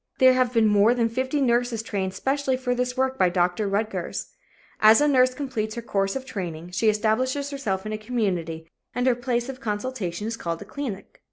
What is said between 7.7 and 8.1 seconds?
in a